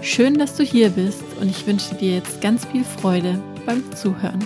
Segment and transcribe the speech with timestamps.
[0.00, 4.38] Schön, dass du hier bist und ich wünsche dir jetzt ganz viel Freude beim Zuhören.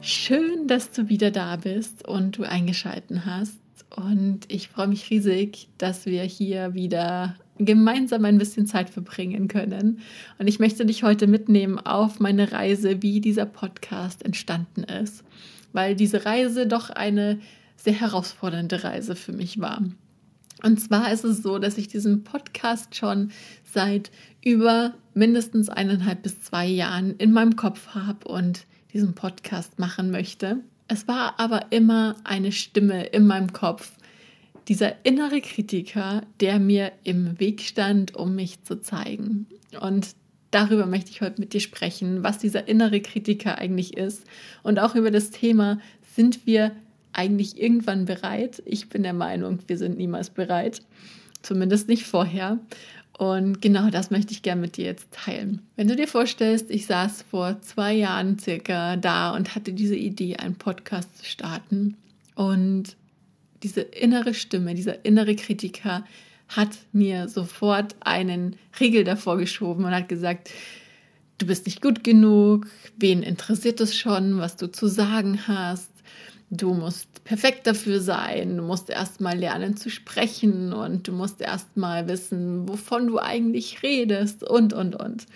[0.00, 3.56] Schön, dass du wieder da bist und du eingeschalten hast.
[3.96, 10.00] Und ich freue mich riesig, dass wir hier wieder gemeinsam ein bisschen Zeit verbringen können.
[10.38, 15.22] Und ich möchte dich heute mitnehmen auf meine Reise, wie dieser Podcast entstanden ist,
[15.72, 17.38] weil diese Reise doch eine
[17.76, 19.82] sehr herausfordernde Reise für mich war.
[20.62, 23.32] Und zwar ist es so, dass ich diesen Podcast schon
[23.64, 24.10] seit
[24.44, 30.58] über mindestens eineinhalb bis zwei Jahren in meinem Kopf habe und diesen Podcast machen möchte.
[30.88, 33.92] Es war aber immer eine Stimme in meinem Kopf,
[34.68, 39.46] dieser innere Kritiker, der mir im Weg stand, um mich zu zeigen.
[39.80, 40.14] Und
[40.50, 44.24] darüber möchte ich heute mit dir sprechen, was dieser innere Kritiker eigentlich ist
[44.62, 45.80] und auch über das Thema,
[46.14, 46.72] sind wir
[47.12, 48.62] eigentlich irgendwann bereit.
[48.66, 50.82] Ich bin der Meinung, wir sind niemals bereit,
[51.42, 52.58] zumindest nicht vorher.
[53.18, 55.60] Und genau das möchte ich gerne mit dir jetzt teilen.
[55.76, 60.36] Wenn du dir vorstellst, ich saß vor zwei Jahren circa da und hatte diese Idee,
[60.36, 61.96] einen Podcast zu starten.
[62.34, 62.96] Und
[63.62, 66.04] diese innere Stimme, dieser innere Kritiker
[66.48, 70.50] hat mir sofort einen Riegel davor geschoben und hat gesagt,
[71.42, 75.90] du bist nicht gut genug, wen interessiert es schon, was du zu sagen hast,
[76.50, 81.40] du musst perfekt dafür sein, du musst erst mal lernen zu sprechen und du musst
[81.40, 85.26] erst mal wissen, wovon du eigentlich redest und, und, und.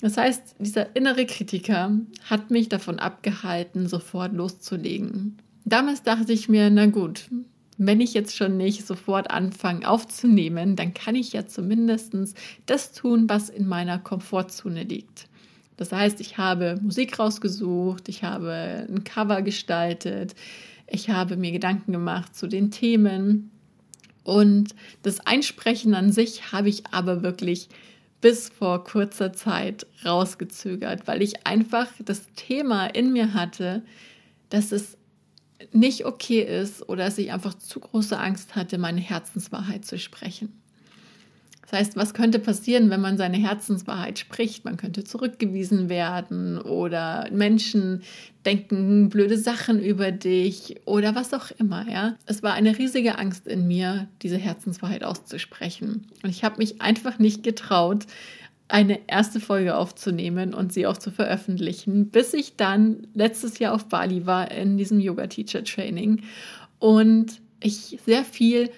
[0.00, 1.92] Das heißt, dieser innere Kritiker
[2.24, 5.38] hat mich davon abgehalten, sofort loszulegen.
[5.64, 7.28] Damals dachte ich mir, na gut,
[7.78, 12.14] wenn ich jetzt schon nicht sofort anfange aufzunehmen, dann kann ich ja zumindest
[12.66, 15.28] das tun, was in meiner Komfortzone liegt.
[15.78, 20.34] Das heißt, ich habe Musik rausgesucht, ich habe ein Cover gestaltet,
[20.86, 23.50] ich habe mir Gedanken gemacht zu den Themen
[24.24, 27.68] und das Einsprechen an sich habe ich aber wirklich
[28.20, 33.82] bis vor kurzer Zeit rausgezögert, weil ich einfach das Thema in mir hatte,
[34.50, 34.98] dass es
[35.72, 40.60] nicht okay ist oder dass ich einfach zu große Angst hatte, meine Herzenswahrheit zu sprechen.
[41.70, 44.64] Das heißt, was könnte passieren, wenn man seine Herzenswahrheit spricht?
[44.64, 48.02] Man könnte zurückgewiesen werden oder Menschen
[48.46, 52.16] denken blöde Sachen über dich oder was auch immer, ja.
[52.24, 56.06] Es war eine riesige Angst in mir, diese Herzenswahrheit auszusprechen.
[56.22, 58.06] Und ich habe mich einfach nicht getraut,
[58.68, 63.86] eine erste Folge aufzunehmen und sie auch zu veröffentlichen, bis ich dann letztes Jahr auf
[63.90, 66.22] Bali war in diesem Yoga Teacher Training
[66.78, 68.70] und ich sehr viel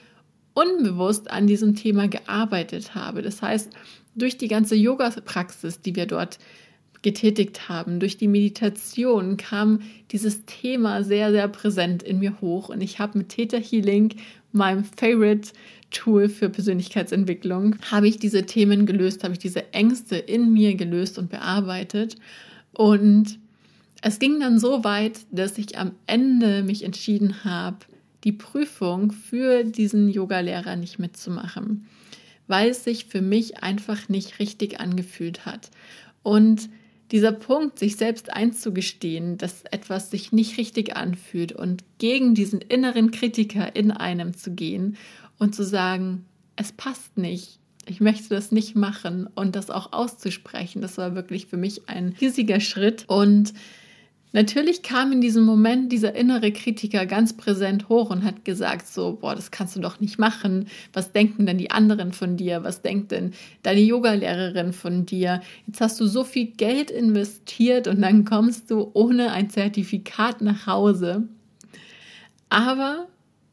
[0.60, 3.22] unbewusst an diesem Thema gearbeitet habe.
[3.22, 3.70] Das heißt,
[4.14, 6.38] durch die ganze Yoga-Praxis, die wir dort
[7.02, 12.68] getätigt haben, durch die Meditation kam dieses Thema sehr, sehr präsent in mir hoch.
[12.68, 14.14] Und ich habe mit Theta Healing,
[14.52, 15.52] meinem Favorite
[15.90, 21.18] Tool für Persönlichkeitsentwicklung, habe ich diese Themen gelöst, habe ich diese Ängste in mir gelöst
[21.18, 22.16] und bearbeitet.
[22.72, 23.38] Und
[24.02, 27.78] es ging dann so weit, dass ich am Ende mich entschieden habe,
[28.24, 31.86] die Prüfung für diesen Yogalehrer nicht mitzumachen,
[32.46, 35.70] weil es sich für mich einfach nicht richtig angefühlt hat.
[36.22, 36.68] Und
[37.10, 43.10] dieser Punkt, sich selbst einzugestehen, dass etwas sich nicht richtig anfühlt und gegen diesen inneren
[43.10, 44.96] Kritiker in einem zu gehen
[45.38, 46.24] und zu sagen,
[46.56, 51.46] es passt nicht, ich möchte das nicht machen und das auch auszusprechen, das war wirklich
[51.46, 53.54] für mich ein riesiger Schritt und
[54.32, 59.18] Natürlich kam in diesem Moment dieser innere Kritiker ganz präsent hoch und hat gesagt, so,
[59.20, 60.68] boah, das kannst du doch nicht machen.
[60.92, 62.62] Was denken denn die anderen von dir?
[62.62, 63.32] Was denkt denn
[63.64, 65.40] deine Yogalehrerin von dir?
[65.66, 70.66] Jetzt hast du so viel Geld investiert und dann kommst du ohne ein Zertifikat nach
[70.66, 71.24] Hause.
[72.50, 73.08] Aber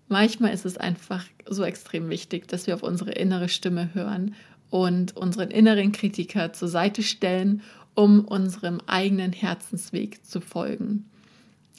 [0.10, 4.36] manchmal ist es einfach so extrem wichtig, dass wir auf unsere innere Stimme hören
[4.70, 7.62] und unseren inneren Kritiker zur Seite stellen
[7.98, 11.10] um unserem eigenen Herzensweg zu folgen.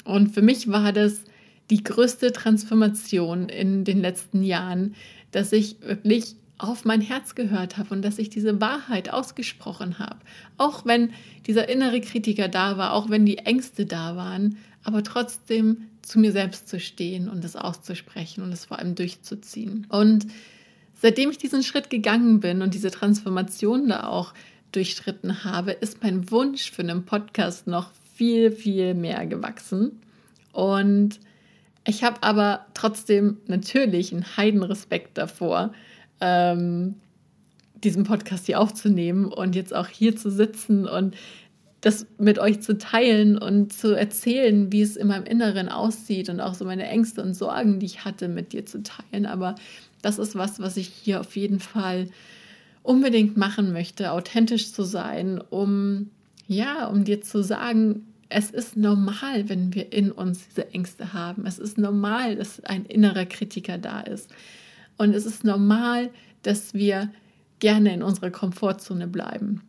[0.05, 1.23] Und für mich war das
[1.71, 4.97] die größte Transformation in den letzten Jahren,
[5.31, 10.19] dass ich wirklich auf mein Herz gehört habe und dass ich diese Wahrheit ausgesprochen habe.
[10.57, 11.11] Auch wenn
[11.47, 16.33] dieser innere Kritiker da war, auch wenn die Ängste da waren, aber trotzdem zu mir
[16.33, 19.87] selbst zu stehen und es auszusprechen und es vor allem durchzuziehen.
[19.89, 20.27] Und
[21.01, 24.35] seitdem ich diesen Schritt gegangen bin und diese Transformation da auch
[24.73, 30.01] durchschritten habe, ist mein Wunsch für einen Podcast noch viel, viel mehr gewachsen.
[30.53, 31.21] Und
[31.87, 35.73] ich habe aber trotzdem natürlich einen Heidenrespekt davor,
[36.21, 36.97] ähm,
[37.83, 41.17] diesen Podcast hier aufzunehmen und jetzt auch hier zu sitzen und
[41.81, 46.41] das mit euch zu teilen und zu erzählen, wie es in meinem Inneren aussieht und
[46.41, 49.27] auch so meine Ängste und Sorgen, die ich hatte, mit dir zu teilen.
[49.27, 49.55] Aber
[50.03, 52.09] das ist was, was ich hier auf jeden Fall
[52.83, 56.11] unbedingt machen möchte, authentisch zu sein, um
[56.47, 61.47] ja, um dir zu sagen, es ist normal, wenn wir in uns diese Ängste haben.
[61.47, 64.31] Es ist normal, dass ein innerer Kritiker da ist.
[64.97, 66.11] Und es ist normal,
[66.43, 67.11] dass wir
[67.59, 69.63] gerne in unserer Komfortzone bleiben.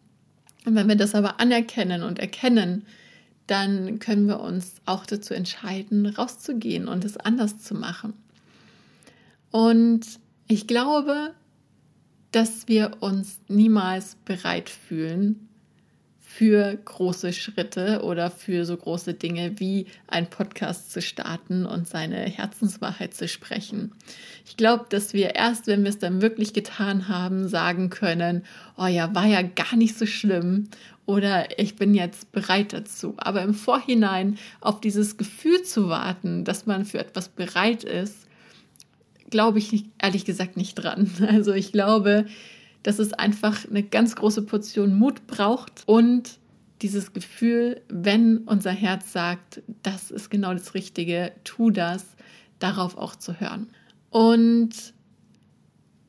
[0.66, 2.86] Und wenn wir das aber anerkennen und erkennen,
[3.48, 8.14] dann können wir uns auch dazu entscheiden, rauszugehen und es anders zu machen.
[9.52, 10.06] Und
[10.48, 11.34] ich glaube,
[12.32, 15.50] dass wir uns niemals bereit fühlen,
[16.40, 22.18] für große Schritte oder für so große Dinge wie ein Podcast zu starten und seine
[22.18, 23.92] Herzenswahrheit zu sprechen.
[24.46, 28.44] Ich glaube, dass wir erst, wenn wir es dann wirklich getan haben, sagen können,
[28.78, 30.70] oh ja, war ja gar nicht so schlimm
[31.08, 33.16] oder ich bin jetzt bereit dazu.
[33.18, 38.29] Aber im Vorhinein auf dieses Gefühl zu warten, dass man für etwas bereit ist,
[39.30, 41.10] glaube ich ehrlich gesagt nicht dran.
[41.28, 42.26] Also ich glaube,
[42.84, 46.40] dass es einfach eine ganz große Portion Mut braucht und
[46.82, 52.06] dieses Gefühl, wenn unser Herz sagt, das ist genau das Richtige, tu das,
[52.60, 53.68] darauf auch zu hören.
[54.10, 54.94] Und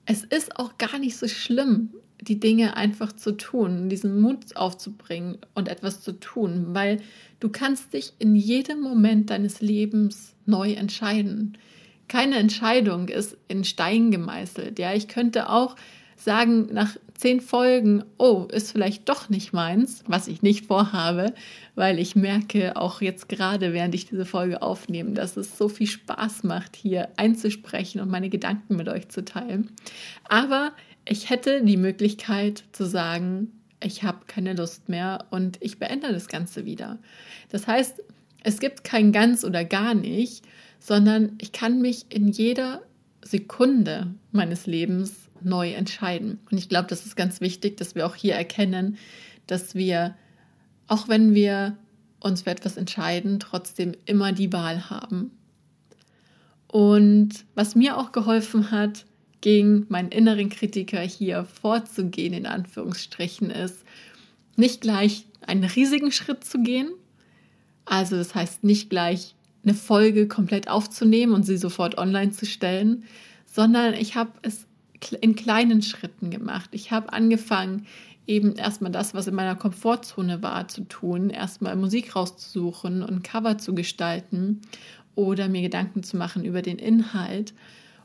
[0.06, 1.90] es ist auch gar nicht so schlimm,
[2.20, 7.00] die Dinge einfach zu tun, diesen Mut aufzubringen und etwas zu tun, weil
[7.40, 11.56] du kannst dich in jedem Moment deines Lebens neu entscheiden.
[12.10, 14.80] Keine Entscheidung ist in Stein gemeißelt.
[14.80, 15.76] Ja, ich könnte auch
[16.16, 21.32] sagen nach zehn Folgen, oh, ist vielleicht doch nicht meins, was ich nicht vorhabe,
[21.76, 25.86] weil ich merke auch jetzt gerade, während ich diese Folge aufnehme, dass es so viel
[25.86, 29.70] Spaß macht, hier einzusprechen und meine Gedanken mit euch zu teilen.
[30.28, 30.72] Aber
[31.04, 36.26] ich hätte die Möglichkeit zu sagen, ich habe keine Lust mehr und ich beende das
[36.26, 36.98] Ganze wieder.
[37.50, 38.02] Das heißt,
[38.42, 40.42] es gibt kein ganz oder gar nicht,
[40.80, 42.82] sondern ich kann mich in jeder
[43.22, 46.40] Sekunde meines Lebens neu entscheiden.
[46.50, 48.96] Und ich glaube, das ist ganz wichtig, dass wir auch hier erkennen,
[49.46, 50.16] dass wir,
[50.88, 51.76] auch wenn wir
[52.18, 55.30] uns für etwas entscheiden, trotzdem immer die Wahl haben.
[56.66, 59.04] Und was mir auch geholfen hat,
[59.40, 63.84] gegen meinen inneren Kritiker hier vorzugehen, in Anführungsstrichen, ist,
[64.56, 66.90] nicht gleich einen riesigen Schritt zu gehen.
[67.86, 69.34] Also das heißt nicht gleich
[69.64, 73.04] eine Folge komplett aufzunehmen und sie sofort online zu stellen,
[73.46, 74.66] sondern ich habe es
[75.20, 76.70] in kleinen Schritten gemacht.
[76.72, 77.86] Ich habe angefangen,
[78.26, 83.58] eben erstmal das, was in meiner Komfortzone war, zu tun, erstmal Musik rauszusuchen und Cover
[83.58, 84.60] zu gestalten
[85.14, 87.54] oder mir Gedanken zu machen über den Inhalt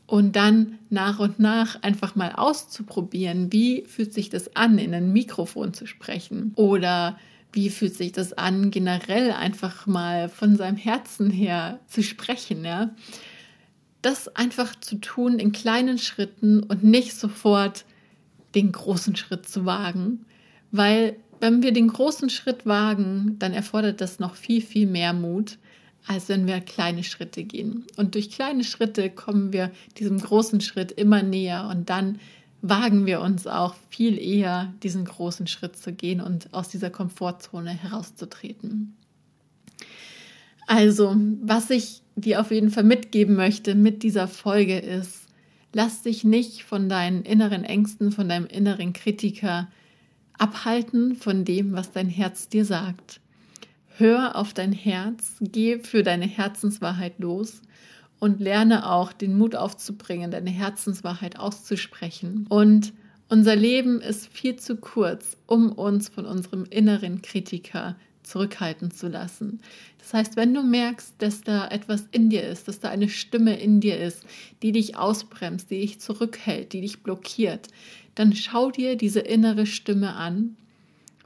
[0.08, 5.14] und dann nach und nach einfach mal auszuprobieren, wie fühlt sich das an, in ein
[5.14, 7.18] Mikrofon zu sprechen oder
[7.56, 12.92] wie fühlt sich das an, generell einfach mal von seinem Herzen her zu sprechen, ja
[14.06, 17.86] das einfach zu tun in kleinen Schritten und nicht sofort
[18.54, 20.26] den großen Schritt zu wagen.
[20.72, 25.58] Weil wenn wir den großen Schritt wagen, dann erfordert das noch viel, viel mehr Mut,
[26.06, 27.84] als wenn wir kleine Schritte gehen.
[27.98, 32.20] Und durch kleine Schritte kommen wir diesem großen Schritt immer näher und dann
[32.70, 37.70] wagen wir uns auch viel eher, diesen großen Schritt zu gehen und aus dieser Komfortzone
[37.72, 38.96] herauszutreten.
[40.68, 45.28] Also, was ich dir auf jeden Fall mitgeben möchte mit dieser Folge ist,
[45.74, 49.68] lass dich nicht von deinen inneren Ängsten, von deinem inneren Kritiker
[50.38, 53.22] abhalten von dem, was dein Herz dir sagt.
[53.98, 57.62] Hör auf dein Herz, geh für deine Herzenswahrheit los
[58.26, 62.48] und lerne auch den Mut aufzubringen, deine Herzenswahrheit auszusprechen.
[62.50, 62.92] Und
[63.30, 69.62] unser Leben ist viel zu kurz, um uns von unserem inneren Kritiker zurückhalten zu lassen.
[70.00, 73.60] Das heißt, wenn du merkst, dass da etwas in dir ist, dass da eine Stimme
[73.60, 74.26] in dir ist,
[74.64, 77.68] die dich ausbremst, die dich zurückhält, die dich blockiert,
[78.16, 80.58] dann schau dir diese innere Stimme an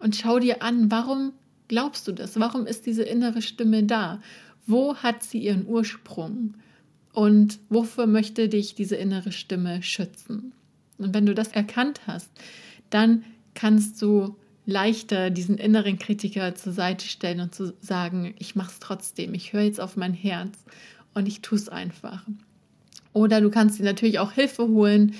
[0.01, 1.32] und schau dir an, warum
[1.70, 2.38] glaubst du das?
[2.38, 4.22] Warum ist diese innere Stimme da?
[4.68, 6.56] Wo hat sie ihren Ursprung?
[7.20, 10.54] Und wofür möchte dich diese innere Stimme schützen?
[10.98, 12.30] Und wenn du das erkannt hast,
[12.92, 18.72] dann kannst du leichter, diesen inneren Kritiker zur Seite stellen und zu sagen, ich mache
[18.72, 20.60] es trotzdem, ich höre jetzt auf mein Herz
[21.14, 22.24] und ich tue es einfach.
[23.12, 25.14] Oder du kannst dir natürlich auch Hilfe holen,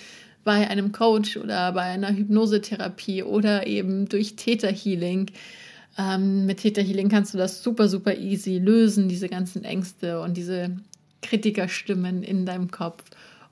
[0.46, 5.32] bei einem Coach oder bei einer Hypnosetherapie oder eben durch Theta Healing.
[5.98, 10.38] Ähm, mit Theta Healing kannst du das super, super easy lösen, diese ganzen Ängste und
[10.38, 10.78] diese
[11.22, 13.04] Kritikerstimmen in deinem Kopf.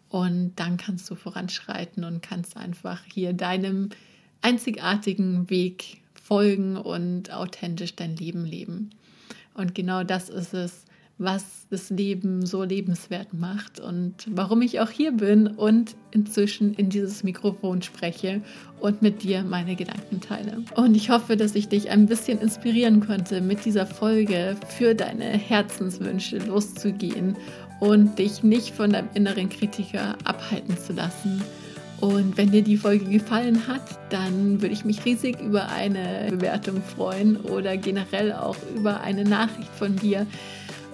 [0.10, 3.90] Und dann kannst du voranschreiten und kannst einfach hier deinem
[4.42, 8.92] einzigartigen Weg folgen und authentisch dein Leben leben.
[9.54, 10.86] Und genau das ist es,
[11.18, 16.90] was das Leben so lebenswert macht und warum ich auch hier bin und inzwischen in
[16.90, 18.42] dieses Mikrofon spreche
[18.80, 20.64] und mit dir meine Gedanken teile.
[20.76, 25.26] Und ich hoffe, dass ich dich ein bisschen inspirieren konnte, mit dieser Folge für deine
[25.26, 27.36] Herzenswünsche loszugehen
[27.80, 31.42] und dich nicht von deinem inneren Kritiker abhalten zu lassen.
[32.00, 33.82] Und wenn dir die Folge gefallen hat,
[34.12, 39.74] dann würde ich mich riesig über eine Bewertung freuen oder generell auch über eine Nachricht
[39.74, 40.28] von dir.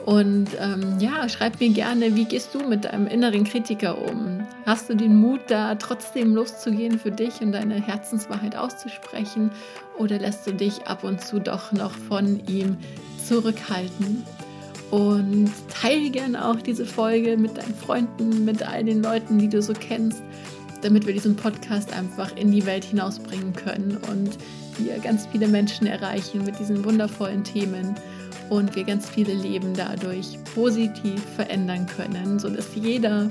[0.06, 4.46] Und ähm, ja, schreib mir gerne, wie gehst du mit deinem inneren Kritiker um?
[4.66, 9.52] Hast du den Mut, da trotzdem loszugehen für dich und deine Herzenswahrheit auszusprechen?
[9.98, 12.78] Oder lässt du dich ab und zu doch noch von ihm
[13.26, 14.26] zurückhalten?
[14.92, 19.62] Und teile gerne auch diese Folge mit deinen Freunden, mit all den Leuten, die du
[19.62, 20.22] so kennst,
[20.82, 24.38] damit wir diesen Podcast einfach in die Welt hinausbringen können und
[24.78, 27.96] wir ganz viele Menschen erreichen mit diesen wundervollen Themen
[28.50, 33.30] und wir ganz viele Leben dadurch positiv verändern können, sodass jeder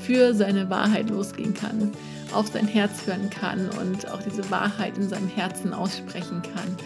[0.00, 1.92] für seine Wahrheit losgehen kann,
[2.32, 6.76] auf sein Herz hören kann und auch diese Wahrheit in seinem Herzen aussprechen kann.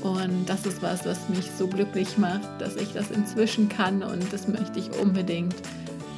[0.00, 4.32] Und das ist was, was mich so glücklich macht, dass ich das inzwischen kann und
[4.32, 5.56] das möchte ich unbedingt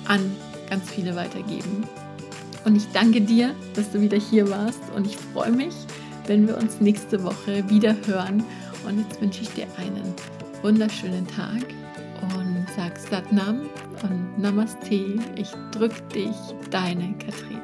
[0.07, 0.21] an
[0.69, 1.85] ganz viele weitergeben.
[2.64, 5.75] Und ich danke dir, dass du wieder hier warst und ich freue mich,
[6.26, 8.45] wenn wir uns nächste Woche wieder hören.
[8.87, 10.14] Und jetzt wünsche ich dir einen
[10.62, 11.64] wunderschönen Tag
[12.37, 13.69] und sag Satnam
[14.02, 15.19] und Namaste.
[15.37, 16.37] Ich drück dich,
[16.71, 17.61] deine Katrin.